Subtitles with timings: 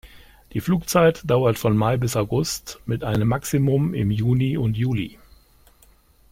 [0.53, 5.19] Die Flugzeit dauert von Mai bis August, mit einem Maximum im Juni und Juli.